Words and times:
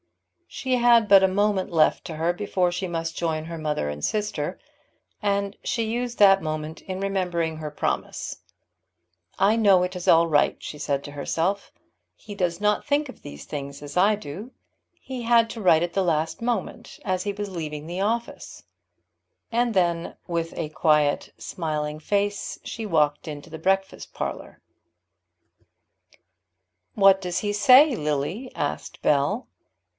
She 0.47 0.77
had 0.77 1.07
but 1.07 1.23
a 1.23 1.27
moment 1.29 1.71
left 1.71 2.03
to 2.05 2.15
her 2.15 2.33
before 2.33 2.71
she 2.71 2.87
must 2.87 3.15
join 3.15 3.45
her 3.45 3.57
mother 3.57 3.87
and 3.87 4.03
sister, 4.03 4.59
and 5.21 5.55
she 5.63 5.83
used 5.83 6.17
that 6.17 6.41
moment 6.41 6.81
in 6.81 6.99
remembering 6.99 7.57
her 7.57 7.71
promise. 7.71 8.39
"I 9.37 9.55
know 9.55 9.83
it 9.83 9.95
is 9.95 10.09
all 10.09 10.27
right," 10.27 10.57
she 10.59 10.77
said 10.77 11.03
to 11.05 11.11
herself. 11.11 11.71
"He 12.15 12.35
does 12.35 12.59
not 12.59 12.83
think 12.85 13.07
of 13.09 13.21
these 13.21 13.45
things 13.45 13.81
as 13.81 13.95
I 13.95 14.15
do. 14.15 14.51
He 14.91 15.21
had 15.21 15.49
to 15.51 15.61
write 15.61 15.83
at 15.83 15.93
the 15.93 16.03
last 16.03 16.41
moment, 16.41 16.99
as 17.05 17.23
he 17.23 17.31
was 17.31 17.49
leaving 17.51 17.87
his 17.87 18.03
office." 18.03 18.63
And 19.53 19.73
then 19.73 20.17
with 20.27 20.51
a 20.57 20.69
quiet, 20.69 21.31
smiling 21.37 21.99
face, 21.99 22.59
she 22.63 22.85
walked 22.87 23.25
into 23.27 23.49
the 23.51 23.59
breakfast 23.59 24.13
parlour. 24.13 24.61
"What 26.95 27.21
does 27.21 27.39
he 27.39 27.53
say, 27.53 27.95
Lily?" 27.95 28.51
asked 28.55 29.01
Bell. 29.01 29.47